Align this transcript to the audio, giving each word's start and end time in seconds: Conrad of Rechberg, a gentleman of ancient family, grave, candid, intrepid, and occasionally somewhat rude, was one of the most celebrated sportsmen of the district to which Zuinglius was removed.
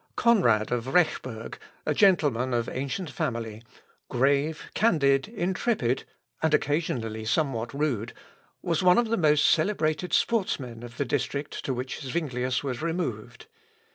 Conrad 0.15 0.71
of 0.71 0.87
Rechberg, 0.95 1.59
a 1.85 1.93
gentleman 1.93 2.55
of 2.55 2.67
ancient 2.67 3.11
family, 3.11 3.61
grave, 4.09 4.63
candid, 4.73 5.27
intrepid, 5.27 6.05
and 6.41 6.55
occasionally 6.55 7.23
somewhat 7.23 7.71
rude, 7.71 8.11
was 8.63 8.81
one 8.81 8.97
of 8.97 9.09
the 9.09 9.15
most 9.17 9.45
celebrated 9.45 10.11
sportsmen 10.11 10.81
of 10.81 10.97
the 10.97 11.05
district 11.05 11.63
to 11.65 11.71
which 11.75 12.01
Zuinglius 12.01 12.63
was 12.63 12.81
removed. 12.81 13.45